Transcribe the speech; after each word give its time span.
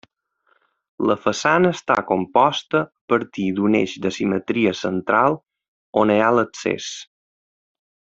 La 1.09 1.15
façana 1.25 1.71
està 1.77 1.97
composta 2.11 2.81
a 2.85 3.13
partir 3.13 3.45
d'un 3.59 3.77
eix 3.83 3.93
de 4.07 4.13
simetria 4.19 4.73
central, 4.83 5.37
on 6.05 6.15
hi 6.15 6.21
ha 6.29 6.33
l'accés. 6.39 6.89